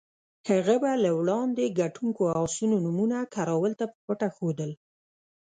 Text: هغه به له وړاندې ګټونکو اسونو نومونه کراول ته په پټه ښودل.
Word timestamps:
هغه 0.49 0.75
به 0.81 0.91
له 1.03 1.11
وړاندې 1.19 1.75
ګټونکو 1.79 2.21
اسونو 2.45 2.75
نومونه 2.85 3.17
کراول 3.33 3.73
ته 3.79 3.85
په 3.91 3.97
پټه 4.05 4.29
ښودل. 4.35 4.71